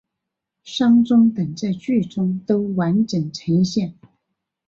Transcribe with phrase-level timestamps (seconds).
[0.65, 3.93] 丧钟等在剧中都完整呈现。